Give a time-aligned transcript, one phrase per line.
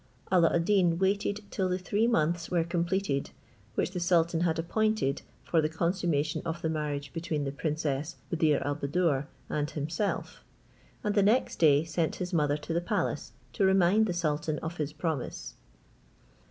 [0.31, 3.29] Alla ad Deen waited till the three months were completed,
[3.75, 8.65] which the sultan had appointed for the consummation of the marriage between the princess Buddir
[8.65, 10.43] al Buddoor and himself;
[11.03, 14.77] and the next day sent his mother to the palace, to remind the sultan of
[14.77, 15.53] his promise.